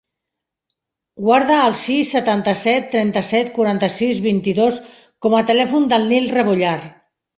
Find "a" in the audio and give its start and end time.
5.41-5.43